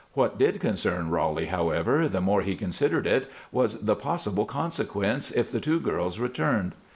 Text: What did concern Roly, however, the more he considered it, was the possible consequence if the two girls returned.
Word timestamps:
What 0.15 0.39
did 0.39 0.59
concern 0.59 1.11
Roly, 1.11 1.45
however, 1.45 2.07
the 2.07 2.21
more 2.21 2.41
he 2.41 2.55
considered 2.55 3.05
it, 3.05 3.29
was 3.51 3.81
the 3.85 3.95
possible 3.95 4.47
consequence 4.47 5.29
if 5.29 5.51
the 5.51 5.59
two 5.59 5.79
girls 5.79 6.17
returned. 6.17 6.73